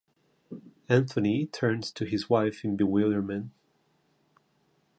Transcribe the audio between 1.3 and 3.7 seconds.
turned to his wife in bewilderment.